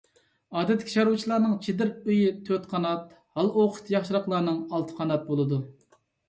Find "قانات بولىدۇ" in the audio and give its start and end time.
5.03-5.63